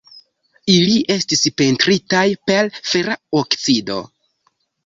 Ili 0.75 0.95
estis 1.15 1.43
pentritaj 1.61 2.25
per 2.49 2.73
fera 2.93 3.19
oksido. 3.43 4.03